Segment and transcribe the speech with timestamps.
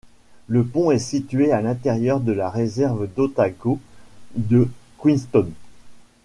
[0.47, 3.79] Le pont est situé à l'intérieur de la Réserve d'Otago
[4.35, 4.67] de
[4.99, 5.51] Queenstown.